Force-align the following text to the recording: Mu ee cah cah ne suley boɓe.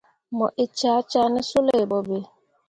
Mu 0.37 0.47
ee 0.63 0.71
cah 0.77 0.99
cah 1.11 1.27
ne 1.31 1.39
suley 1.49 1.83
boɓe. 1.91 2.17